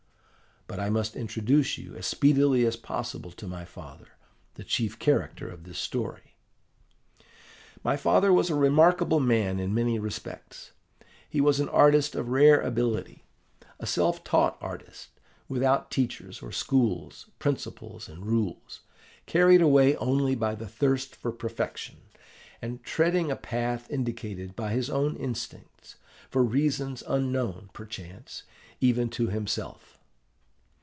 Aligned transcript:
But 0.67 0.79
I 0.79 0.89
must 0.89 1.17
introduce 1.17 1.77
you 1.77 1.95
as 1.95 2.07
speedily 2.07 2.65
as 2.65 2.77
possible 2.77 3.31
to 3.31 3.45
my 3.45 3.65
father, 3.65 4.07
the 4.53 4.63
chief 4.63 4.97
character 4.99 5.49
of 5.49 5.65
this 5.65 5.77
story. 5.77 6.37
"My 7.83 7.97
father 7.97 8.31
was 8.31 8.49
a 8.49 8.55
remarkable 8.55 9.19
man 9.19 9.59
in 9.59 9.73
many 9.73 9.99
respects. 9.99 10.71
He 11.29 11.41
was 11.41 11.59
an 11.59 11.67
artist 11.67 12.15
of 12.15 12.29
rare 12.29 12.61
ability, 12.61 13.25
a 13.81 13.85
self 13.85 14.23
taught 14.23 14.57
artist, 14.61 15.09
without 15.49 15.91
teachers 15.91 16.41
or 16.41 16.53
schools, 16.53 17.29
principles 17.37 18.07
and 18.07 18.25
rules, 18.25 18.79
carried 19.25 19.61
away 19.61 19.97
only 19.97 20.35
by 20.35 20.55
the 20.55 20.69
thirst 20.69 21.17
for 21.17 21.33
perfection, 21.33 21.97
and 22.61 22.81
treading 22.81 23.29
a 23.29 23.35
path 23.35 23.91
indicated 23.91 24.55
by 24.55 24.71
his 24.71 24.89
own 24.89 25.17
instincts, 25.17 25.97
for 26.29 26.41
reasons 26.41 27.03
unknown, 27.09 27.69
perchance, 27.73 28.43
even 28.79 29.09
to 29.09 29.27
himself. 29.27 29.97